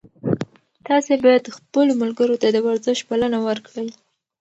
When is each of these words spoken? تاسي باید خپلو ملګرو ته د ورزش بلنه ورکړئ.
تاسي 0.87 1.13
باید 1.25 1.53
خپلو 1.57 1.91
ملګرو 2.01 2.35
ته 2.41 2.47
د 2.51 2.57
ورزش 2.67 2.97
بلنه 3.09 3.39
ورکړئ. 3.47 3.89